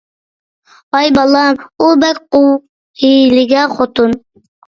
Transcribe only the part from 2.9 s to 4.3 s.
ھىيلىگەر خوتۇن.